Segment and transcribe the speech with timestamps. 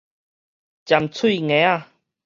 [0.83, 1.85] 針喙鋏仔